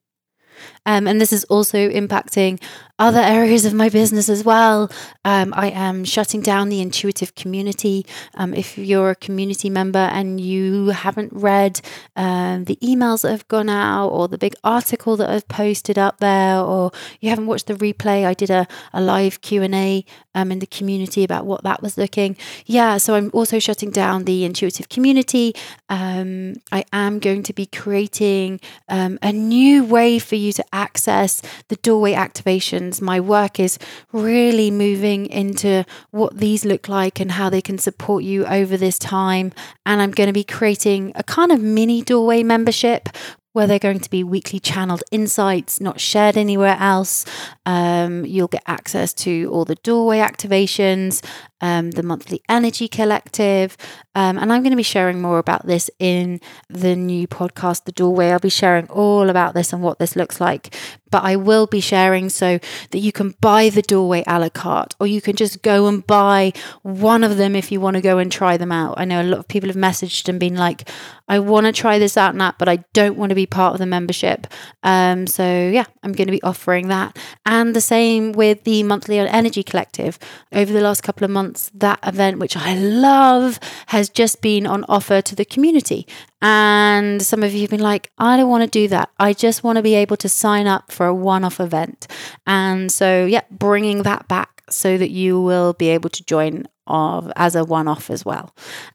Um, 0.86 1.06
and 1.06 1.20
this 1.20 1.32
is 1.32 1.44
also 1.44 1.88
impacting 1.88 2.60
other 2.98 3.20
areas 3.20 3.64
of 3.64 3.74
my 3.74 3.88
business 3.88 4.28
as 4.28 4.44
well. 4.44 4.90
Um, 5.24 5.52
I 5.56 5.70
am 5.70 6.04
shutting 6.04 6.40
down 6.40 6.68
the 6.68 6.80
intuitive 6.80 7.34
community. 7.34 8.06
Um, 8.34 8.54
if 8.54 8.78
you're 8.78 9.10
a 9.10 9.16
community 9.16 9.68
member 9.70 9.98
and 9.98 10.40
you 10.40 10.88
haven't 10.88 11.32
read 11.32 11.80
um, 12.14 12.64
the 12.64 12.76
emails 12.76 13.22
that 13.22 13.30
have 13.30 13.48
gone 13.48 13.68
out 13.68 14.08
or 14.08 14.28
the 14.28 14.38
big 14.38 14.54
article 14.62 15.16
that 15.16 15.28
I've 15.28 15.48
posted 15.48 15.98
up 15.98 16.18
there, 16.18 16.60
or 16.60 16.92
you 17.20 17.28
haven't 17.30 17.46
watched 17.46 17.66
the 17.66 17.74
replay, 17.74 18.24
I 18.24 18.34
did 18.34 18.50
a, 18.50 18.68
a 18.92 19.00
live 19.00 19.40
Q 19.40 19.62
and 19.62 19.74
A 19.74 20.04
um, 20.34 20.52
in 20.52 20.60
the 20.60 20.66
community 20.66 21.24
about 21.24 21.44
what 21.44 21.64
that 21.64 21.82
was 21.82 21.98
looking. 21.98 22.36
Yeah, 22.66 22.98
so 22.98 23.14
I'm 23.14 23.30
also 23.32 23.58
shutting 23.58 23.90
down 23.90 24.24
the 24.24 24.44
intuitive 24.44 24.88
community. 24.88 25.54
Um, 25.88 26.54
I 26.70 26.84
am 26.92 27.18
going 27.18 27.42
to 27.44 27.52
be 27.52 27.66
creating 27.66 28.60
um, 28.88 29.18
a 29.22 29.32
new 29.32 29.84
way 29.84 30.20
for 30.20 30.36
you 30.36 30.52
to 30.52 30.64
access 30.72 31.42
the 31.68 31.76
doorway 31.76 32.12
activations. 32.12 33.00
My 33.00 33.20
work 33.20 33.60
is 33.60 33.78
really 34.12 34.70
moving 34.70 35.26
into 35.26 35.84
what 36.10 36.38
these 36.38 36.64
look 36.64 36.88
like 36.88 37.20
and 37.20 37.32
how 37.32 37.50
they 37.50 37.62
can 37.62 37.78
support 37.78 38.24
you 38.24 38.46
over 38.46 38.76
this 38.76 38.98
time. 38.98 39.52
And 39.86 40.00
I'm 40.00 40.10
going 40.10 40.28
to 40.28 40.32
be 40.32 40.44
creating 40.44 41.12
a 41.14 41.22
kind 41.22 41.52
of 41.52 41.60
mini 41.60 42.02
doorway 42.02 42.42
membership 42.42 43.08
where 43.52 43.66
they're 43.66 43.78
going 43.78 44.00
to 44.00 44.10
be 44.10 44.24
weekly 44.24 44.58
channeled 44.58 45.02
insights, 45.10 45.80
not 45.80 46.00
shared 46.00 46.36
anywhere 46.36 46.76
else. 46.78 47.24
Um, 47.66 48.24
you'll 48.24 48.48
get 48.48 48.62
access 48.66 49.12
to 49.14 49.50
all 49.52 49.64
the 49.64 49.74
doorway 49.76 50.18
activations, 50.18 51.24
um, 51.60 51.90
the 51.92 52.02
monthly 52.02 52.42
energy 52.48 52.88
collective. 52.88 53.76
Um, 54.14 54.38
and 54.38 54.52
I'm 54.52 54.62
going 54.62 54.72
to 54.72 54.76
be 54.76 54.82
sharing 54.82 55.20
more 55.20 55.38
about 55.38 55.66
this 55.66 55.90
in 55.98 56.40
the 56.68 56.96
new 56.96 57.26
podcast, 57.28 57.84
The 57.84 57.92
Doorway. 57.92 58.30
I'll 58.30 58.38
be 58.38 58.48
sharing 58.48 58.88
all 58.88 59.30
about 59.30 59.54
this 59.54 59.72
and 59.72 59.82
what 59.82 59.98
this 59.98 60.16
looks 60.16 60.40
like. 60.40 60.74
But 61.12 61.22
I 61.22 61.36
will 61.36 61.68
be 61.68 61.80
sharing 61.80 62.28
so 62.28 62.58
that 62.90 62.98
you 62.98 63.12
can 63.12 63.36
buy 63.40 63.68
the 63.68 63.82
doorway 63.82 64.24
a 64.26 64.40
la 64.40 64.48
carte, 64.48 64.96
or 64.98 65.06
you 65.06 65.20
can 65.20 65.36
just 65.36 65.62
go 65.62 65.86
and 65.86 66.04
buy 66.04 66.52
one 66.82 67.22
of 67.22 67.36
them 67.36 67.54
if 67.54 67.70
you 67.70 67.80
want 67.80 67.94
to 67.94 68.02
go 68.02 68.18
and 68.18 68.32
try 68.32 68.56
them 68.56 68.72
out. 68.72 68.94
I 68.98 69.04
know 69.04 69.22
a 69.22 69.30
lot 69.30 69.38
of 69.38 69.46
people 69.46 69.68
have 69.68 69.76
messaged 69.76 70.28
and 70.28 70.40
been 70.40 70.56
like, 70.56 70.88
I 71.28 71.38
want 71.38 71.66
to 71.66 71.72
try 71.72 71.98
this 71.98 72.16
out 72.16 72.32
and 72.32 72.40
that, 72.40 72.58
but 72.58 72.68
I 72.68 72.76
don't 72.92 73.16
want 73.16 73.30
to 73.30 73.36
be 73.36 73.46
part 73.46 73.74
of 73.74 73.78
the 73.78 73.86
membership. 73.86 74.46
Um, 74.82 75.26
so, 75.26 75.44
yeah, 75.44 75.84
I'm 76.02 76.12
going 76.12 76.26
to 76.26 76.32
be 76.32 76.42
offering 76.42 76.88
that. 76.88 77.18
And 77.46 77.76
the 77.76 77.80
same 77.80 78.32
with 78.32 78.64
the 78.64 78.82
monthly 78.82 79.18
energy 79.18 79.62
collective. 79.62 80.18
Over 80.52 80.72
the 80.72 80.80
last 80.80 81.02
couple 81.02 81.24
of 81.24 81.30
months, 81.30 81.70
that 81.74 82.00
event, 82.02 82.38
which 82.38 82.56
I 82.56 82.74
love, 82.74 83.60
has 83.86 84.08
just 84.08 84.42
been 84.42 84.66
on 84.66 84.84
offer 84.88 85.22
to 85.22 85.34
the 85.34 85.44
community. 85.44 86.06
And 86.42 87.22
some 87.22 87.44
of 87.44 87.54
you 87.54 87.62
have 87.62 87.70
been 87.70 87.80
like, 87.80 88.10
I 88.18 88.36
don't 88.36 88.50
want 88.50 88.64
to 88.64 88.70
do 88.70 88.88
that. 88.88 89.10
I 89.18 89.32
just 89.32 89.62
want 89.62 89.76
to 89.76 89.82
be 89.82 89.94
able 89.94 90.16
to 90.18 90.28
sign 90.28 90.66
up 90.66 90.90
for 90.90 91.06
a 91.06 91.14
one 91.14 91.44
off 91.44 91.60
event. 91.60 92.08
And 92.46 92.90
so, 92.90 93.24
yeah, 93.24 93.42
bringing 93.50 94.02
that 94.02 94.26
back 94.26 94.62
so 94.68 94.98
that 94.98 95.10
you 95.10 95.40
will 95.40 95.72
be 95.72 95.88
able 95.88 96.10
to 96.10 96.24
join 96.24 96.66
of 96.86 97.30
as 97.36 97.54
a 97.54 97.64
one 97.64 97.86
off 97.86 98.10
as 98.10 98.24
well. 98.24 98.54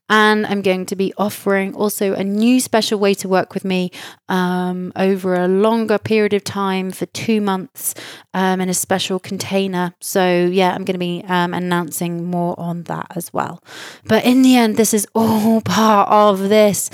And 0.09 0.45
I'm 0.45 0.61
going 0.61 0.85
to 0.87 0.95
be 0.95 1.13
offering 1.17 1.73
also 1.73 2.13
a 2.13 2.23
new 2.23 2.59
special 2.59 2.99
way 2.99 3.13
to 3.15 3.29
work 3.29 3.53
with 3.53 3.63
me 3.63 3.91
um, 4.27 4.91
over 4.95 5.35
a 5.35 5.47
longer 5.47 5.97
period 5.97 6.33
of 6.33 6.43
time 6.43 6.91
for 6.91 7.05
two 7.07 7.39
months 7.39 7.95
um, 8.33 8.59
in 8.59 8.69
a 8.69 8.73
special 8.73 9.19
container. 9.19 9.93
So, 10.01 10.45
yeah, 10.51 10.71
I'm 10.71 10.83
going 10.83 10.95
to 10.95 10.99
be 10.99 11.23
um, 11.27 11.53
announcing 11.53 12.25
more 12.25 12.59
on 12.59 12.83
that 12.83 13.07
as 13.15 13.33
well. 13.33 13.63
But 14.05 14.25
in 14.25 14.41
the 14.41 14.57
end, 14.57 14.75
this 14.75 14.93
is 14.93 15.07
all 15.15 15.61
part 15.65 16.09
of 16.09 16.49
this 16.49 16.89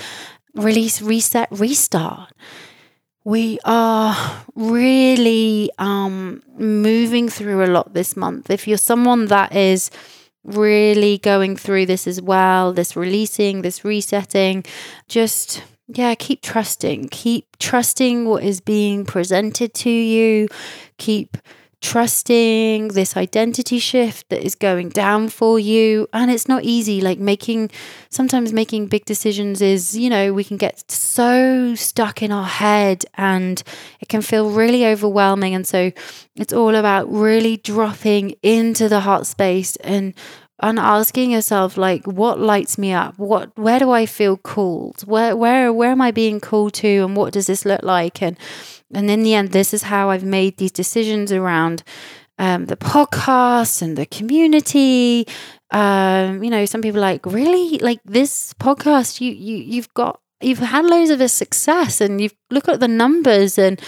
release, 0.54 1.02
reset, 1.02 1.48
restart. 1.50 2.32
We 3.24 3.58
are 3.64 4.44
really 4.54 5.70
um, 5.78 6.42
moving 6.58 7.28
through 7.28 7.64
a 7.64 7.68
lot 7.68 7.94
this 7.94 8.16
month. 8.16 8.50
If 8.50 8.68
you're 8.68 8.76
someone 8.76 9.26
that 9.26 9.54
is 9.54 9.90
really 10.44 11.18
going 11.18 11.56
through 11.56 11.86
this 11.86 12.06
as 12.06 12.20
well, 12.20 12.72
this 12.72 12.96
releasing, 12.96 13.62
this 13.62 13.84
resetting, 13.84 14.64
just 15.08 15.62
yeah, 15.88 16.14
keep 16.14 16.42
trusting. 16.42 17.08
Keep 17.10 17.58
trusting 17.58 18.26
what 18.26 18.42
is 18.42 18.60
being 18.60 19.04
presented 19.04 19.74
to 19.74 19.90
you. 19.90 20.48
Keep 20.98 21.36
trusting 21.84 22.88
this 22.88 23.14
identity 23.14 23.78
shift 23.78 24.26
that 24.30 24.42
is 24.42 24.54
going 24.54 24.88
down 24.88 25.28
for 25.28 25.58
you. 25.58 26.08
And 26.14 26.30
it's 26.30 26.48
not 26.48 26.64
easy. 26.64 27.02
Like 27.02 27.18
making, 27.18 27.70
sometimes 28.08 28.54
making 28.54 28.86
big 28.86 29.04
decisions 29.04 29.60
is, 29.60 29.94
you 29.94 30.08
know, 30.08 30.32
we 30.32 30.44
can 30.44 30.56
get 30.56 30.90
so 30.90 31.74
stuck 31.74 32.22
in 32.22 32.32
our 32.32 32.46
head 32.46 33.04
and 33.18 33.62
it 34.00 34.08
can 34.08 34.22
feel 34.22 34.48
really 34.48 34.86
overwhelming. 34.86 35.54
And 35.54 35.66
so 35.66 35.92
it's 36.36 36.54
all 36.54 36.74
about 36.74 37.12
really 37.12 37.58
dropping 37.58 38.34
into 38.42 38.88
the 38.88 39.00
heart 39.00 39.26
space 39.26 39.76
and 39.76 40.14
and 40.60 40.78
asking 40.78 41.32
yourself 41.32 41.76
like 41.76 42.06
what 42.06 42.38
lights 42.38 42.78
me 42.78 42.92
up 42.92 43.18
what 43.18 43.50
where 43.58 43.80
do 43.80 43.90
i 43.90 44.06
feel 44.06 44.36
called 44.36 45.00
where 45.02 45.36
where 45.36 45.72
where 45.72 45.90
am 45.90 46.00
i 46.00 46.12
being 46.12 46.38
called 46.38 46.72
to 46.72 47.04
and 47.04 47.16
what 47.16 47.32
does 47.32 47.48
this 47.48 47.64
look 47.64 47.82
like 47.82 48.22
and 48.22 48.38
and 48.92 49.10
in 49.10 49.22
the 49.22 49.34
end, 49.34 49.52
this 49.52 49.72
is 49.72 49.84
how 49.84 50.10
I've 50.10 50.24
made 50.24 50.56
these 50.56 50.72
decisions 50.72 51.32
around 51.32 51.82
um, 52.38 52.66
the 52.66 52.76
podcast 52.76 53.82
and 53.82 53.96
the 53.96 54.06
community. 54.06 55.26
Um, 55.70 56.42
you 56.42 56.50
know, 56.50 56.66
some 56.66 56.82
people 56.82 57.00
like, 57.00 57.24
really, 57.26 57.78
like 57.78 58.00
this 58.04 58.52
podcast, 58.54 59.20
you 59.20 59.32
you 59.32 59.56
you've 59.56 59.92
got 59.94 60.20
you've 60.40 60.58
had 60.58 60.84
loads 60.84 61.10
of 61.10 61.20
a 61.20 61.28
success 61.28 62.00
and 62.00 62.20
you've 62.20 62.34
look 62.50 62.68
at 62.68 62.80
the 62.80 62.88
numbers 62.88 63.58
and 63.58 63.80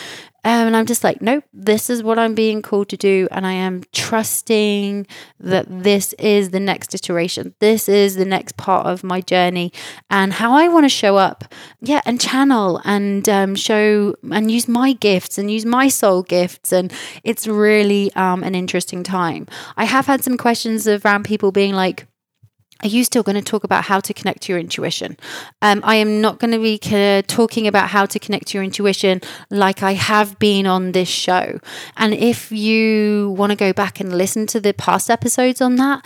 um, 0.47 0.69
and 0.69 0.77
I'm 0.77 0.87
just 0.87 1.03
like, 1.03 1.21
nope, 1.21 1.43
this 1.53 1.91
is 1.91 2.05
what 2.05 2.21
I'm 2.21 2.37
being 2.37 2.63
called 2.63 2.89
to 2.91 2.97
do. 2.97 3.27
And 3.33 3.45
I 3.45 3.51
am 3.51 3.83
trusting 3.93 5.09
that 5.41 5.67
this 5.69 6.13
is 6.21 6.51
the 6.51 6.61
next 6.61 6.95
iteration. 6.95 7.53
This 7.59 7.89
is 7.89 8.15
the 8.15 8.25
next 8.25 8.57
part 8.57 8.87
of 8.87 9.03
my 9.03 9.21
journey 9.21 9.73
and 10.09 10.33
how 10.33 10.53
I 10.53 10.69
want 10.69 10.85
to 10.85 10.89
show 10.89 11.17
up. 11.17 11.53
Yeah. 11.81 12.01
And 12.07 12.21
channel 12.21 12.81
and 12.85 13.29
um, 13.29 13.57
show 13.57 14.15
and 14.31 14.49
use 14.49 14.69
my 14.69 14.93
gifts 14.93 15.37
and 15.37 15.51
use 15.51 15.67
my 15.67 15.89
soul 15.89 16.23
gifts. 16.23 16.73
And 16.73 16.93
it's 17.25 17.49
really 17.49 18.13
um, 18.15 18.45
an 18.45 18.55
interesting 18.55 19.03
time. 19.03 19.49
I 19.77 19.85
have 19.85 20.07
had 20.07 20.23
some 20.23 20.37
questions 20.37 20.87
around 20.87 21.25
people 21.25 21.51
being 21.51 21.75
like, 21.75 22.07
are 22.83 22.89
you 22.89 23.05
still 23.05 23.23
going 23.23 23.37
to 23.37 23.43
talk 23.43 23.65
about 23.65 23.85
how 23.85 24.01
to 24.01 24.13
connect 24.13 24.43
to 24.43 24.53
your 24.53 24.59
intuition? 24.59 25.17
Um, 25.63 25.81
I 25.85 25.97
am 25.97 26.21
not 26.21 26.39
going 26.39 26.53
to 26.53 26.59
be 26.59 26.79
uh, 26.93 27.23
talking 27.27 27.67
about 27.67 27.89
how 27.89 28.07
to 28.07 28.19
connect 28.19 28.49
to 28.49 28.59
your 28.59 28.65
intuition 28.65 29.21
like 29.51 29.83
I 29.83 29.93
have 29.93 30.39
been 30.39 30.67
on 30.67 30.93
this 30.93 31.09
show. 31.09 31.59
And 31.97 32.13
if 32.15 32.53
you 32.53 33.35
want 33.37 33.51
to 33.51 33.57
go 33.57 33.73
back 33.73 34.01
and 34.01 34.17
listen 34.17 34.47
to 34.49 34.61
the 34.61 34.75
past 34.75 35.11
episodes 35.11 35.61
on 35.61 35.77
that, 35.77 36.05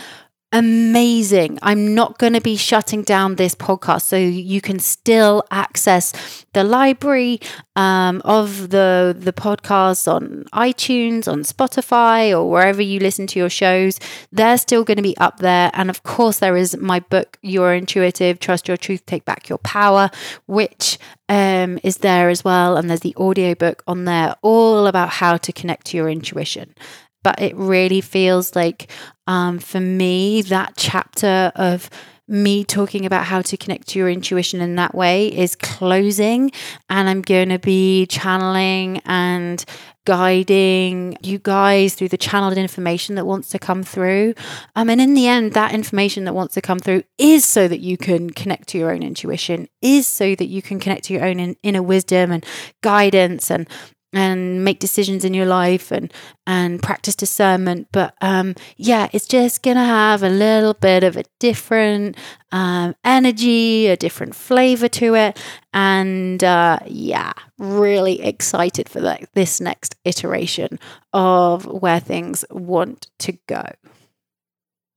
amazing. 0.52 1.58
I'm 1.62 1.94
not 1.94 2.18
going 2.18 2.32
to 2.32 2.40
be 2.40 2.56
shutting 2.56 3.02
down 3.02 3.36
this 3.36 3.54
podcast, 3.54 4.02
so 4.02 4.16
you 4.16 4.60
can 4.60 4.78
still 4.78 5.44
access 5.50 6.44
the 6.52 6.64
library 6.64 7.40
um, 7.76 8.20
of 8.24 8.70
the 8.70 9.16
the 9.18 9.32
podcasts 9.32 10.10
on 10.10 10.44
iTunes, 10.52 11.28
on 11.28 11.42
Spotify, 11.42 12.30
or 12.36 12.50
wherever 12.50 12.82
you 12.82 12.98
listen 12.98 13.26
to 13.28 13.38
your 13.38 13.50
shows. 13.50 13.98
They're 14.32 14.58
still 14.58 14.84
going 14.84 14.96
to 14.96 15.02
be 15.02 15.16
up 15.18 15.38
there, 15.38 15.70
and 15.74 15.90
of 15.90 16.02
course, 16.02 16.38
there 16.38 16.56
is 16.56 16.76
my 16.76 17.00
book, 17.00 17.38
You're 17.42 17.74
Intuitive, 17.74 18.40
Trust 18.40 18.68
Your 18.68 18.76
Truth, 18.76 19.06
Take 19.06 19.24
Back 19.24 19.48
Your 19.48 19.58
Power, 19.58 20.10
which 20.46 20.98
um, 21.28 21.78
is 21.84 21.98
there 21.98 22.28
as 22.28 22.44
well, 22.44 22.76
and 22.76 22.90
there's 22.90 23.00
the 23.00 23.14
audiobook 23.16 23.82
on 23.86 24.04
there, 24.04 24.34
all 24.42 24.86
about 24.86 25.10
how 25.10 25.36
to 25.36 25.52
connect 25.52 25.86
to 25.86 25.96
your 25.96 26.08
intuition 26.08 26.74
but 27.22 27.40
it 27.40 27.54
really 27.56 28.00
feels 28.00 28.54
like 28.56 28.90
um, 29.26 29.58
for 29.58 29.80
me 29.80 30.42
that 30.42 30.74
chapter 30.76 31.52
of 31.54 31.90
me 32.26 32.62
talking 32.62 33.04
about 33.04 33.24
how 33.24 33.42
to 33.42 33.56
connect 33.56 33.88
to 33.88 33.98
your 33.98 34.08
intuition 34.08 34.60
in 34.60 34.76
that 34.76 34.94
way 34.94 35.26
is 35.26 35.56
closing 35.56 36.52
and 36.88 37.08
i'm 37.08 37.22
going 37.22 37.48
to 37.48 37.58
be 37.58 38.06
channeling 38.06 39.02
and 39.04 39.64
guiding 40.06 41.16
you 41.22 41.38
guys 41.38 41.94
through 41.94 42.08
the 42.08 42.16
channeled 42.16 42.56
information 42.56 43.14
that 43.16 43.26
wants 43.26 43.50
to 43.50 43.58
come 43.58 43.82
through. 43.82 44.34
Um, 44.74 44.88
and 44.88 45.00
in 45.00 45.14
the 45.14 45.28
end 45.28 45.52
that 45.52 45.72
information 45.72 46.24
that 46.24 46.34
wants 46.34 46.54
to 46.54 46.60
come 46.60 46.78
through 46.78 47.04
is 47.18 47.44
so 47.44 47.68
that 47.68 47.80
you 47.80 47.96
can 47.96 48.30
connect 48.30 48.68
to 48.70 48.78
your 48.78 48.92
own 48.92 49.02
intuition 49.02 49.68
is 49.82 50.06
so 50.06 50.34
that 50.34 50.46
you 50.46 50.62
can 50.62 50.80
connect 50.80 51.04
to 51.04 51.12
your 51.12 51.24
own 51.24 51.38
in, 51.38 51.56
inner 51.62 51.82
wisdom 51.82 52.32
and 52.32 52.44
guidance 52.82 53.50
and 53.50 53.68
and 54.12 54.64
make 54.64 54.78
decisions 54.80 55.24
in 55.24 55.34
your 55.34 55.46
life 55.46 55.90
and 55.90 56.12
and 56.46 56.82
practice 56.82 57.14
discernment. 57.14 57.88
But 57.92 58.14
um 58.20 58.54
yeah 58.76 59.08
it's 59.12 59.26
just 59.26 59.62
gonna 59.62 59.84
have 59.84 60.22
a 60.22 60.28
little 60.28 60.74
bit 60.74 61.04
of 61.04 61.16
a 61.16 61.24
different 61.38 62.16
um, 62.52 62.96
energy 63.04 63.86
a 63.86 63.96
different 63.96 64.34
flavor 64.34 64.88
to 64.88 65.14
it. 65.14 65.38
And 65.72 66.42
uh 66.42 66.80
yeah 66.86 67.32
really 67.58 68.20
excited 68.22 68.88
for 68.88 69.00
that 69.00 69.28
this 69.34 69.60
next 69.60 69.96
iteration 70.04 70.78
of 71.12 71.66
where 71.66 72.00
things 72.00 72.44
want 72.50 73.08
to 73.18 73.32
go 73.46 73.64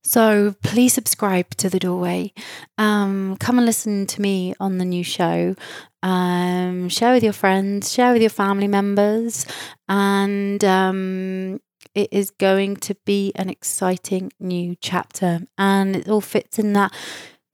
so 0.04 0.54
please 0.62 0.92
subscribe 0.92 1.50
to 1.56 1.70
The 1.70 1.78
Doorway. 1.78 2.32
Um, 2.78 3.36
come 3.38 3.58
and 3.58 3.66
listen 3.66 4.06
to 4.06 4.20
me 4.20 4.54
on 4.60 4.78
the 4.78 4.84
new 4.84 5.02
show. 5.02 5.56
Um, 6.02 6.90
share 6.90 7.14
with 7.14 7.24
your 7.24 7.32
friends, 7.32 7.92
share 7.92 8.12
with 8.12 8.20
your 8.20 8.30
family 8.30 8.68
members, 8.68 9.46
and 9.88 10.62
um, 10.62 11.60
it 11.94 12.10
is 12.12 12.30
going 12.30 12.76
to 12.76 12.94
be 13.06 13.32
an 13.36 13.48
exciting 13.48 14.30
new 14.38 14.76
chapter. 14.80 15.40
And 15.56 15.96
it 15.96 16.08
all 16.08 16.20
fits 16.20 16.58
in 16.58 16.74
that 16.74 16.92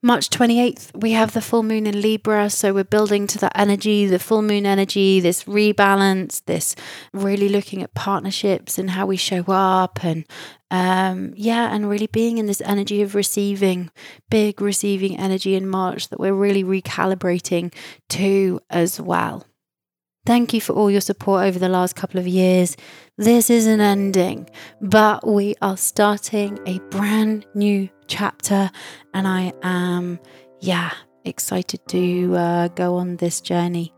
March 0.03 0.31
28th, 0.31 0.99
we 0.99 1.11
have 1.13 1.35
the 1.35 1.43
full 1.43 1.63
moon 1.63 1.87
in 1.87 2.01
Libra. 2.01 2.49
So 2.49 2.73
we're 2.73 2.85
building 2.85 3.27
to 3.27 3.39
that 3.39 3.53
energy, 3.55 4.07
the 4.07 4.19
full 4.19 4.41
moon 4.41 4.65
energy, 4.65 5.21
this 5.21 5.45
rebalance, 5.45 6.43
this 6.47 6.75
really 7.13 7.51
looking 7.51 7.83
at 7.83 7.93
partnerships 7.93 8.79
and 8.79 8.91
how 8.91 9.05
we 9.05 9.19
show 9.19 9.45
up. 9.49 10.03
And 10.03 10.25
um, 10.71 11.35
yeah, 11.37 11.75
and 11.75 11.91
really 11.91 12.07
being 12.07 12.39
in 12.39 12.47
this 12.47 12.63
energy 12.63 13.03
of 13.03 13.15
receiving, 13.15 13.91
big 14.31 14.63
receiving 14.63 15.19
energy 15.19 15.55
in 15.55 15.69
March 15.69 16.09
that 16.09 16.19
we're 16.19 16.33
really 16.33 16.65
recalibrating 16.65 17.75
to 18.09 18.61
as 18.71 18.99
well. 18.99 19.45
Thank 20.27 20.53
you 20.53 20.61
for 20.61 20.75
all 20.75 20.91
your 20.91 21.01
support 21.01 21.45
over 21.45 21.59
the 21.59 21.69
last 21.69 21.97
couple 21.97 22.21
of 22.21 22.29
years. 22.29 22.77
This 23.17 23.49
isn't 23.51 23.81
ending, 23.81 24.49
but 24.81 25.27
we 25.27 25.55
are 25.63 25.77
starting 25.77 26.59
a 26.67 26.79
brand 26.91 27.47
new 27.55 27.89
chapter, 28.07 28.71
and 29.15 29.27
I 29.27 29.53
am, 29.63 30.21
yeah, 30.61 30.93
excited 31.25 31.81
to 31.89 32.37
uh, 32.37 32.69
go 32.69 32.97
on 32.97 33.17
this 33.17 33.41
journey. 33.41 33.95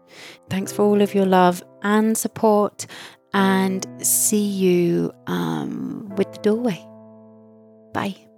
Thanks 0.48 0.72
for 0.72 0.82
all 0.82 1.02
of 1.02 1.14
your 1.14 1.26
love 1.26 1.62
and 1.82 2.16
support, 2.16 2.86
and 3.34 3.84
see 4.04 4.44
you 4.44 5.12
um, 5.26 6.12
with 6.16 6.32
the 6.32 6.38
doorway. 6.38 6.86
Bye. 7.92 8.31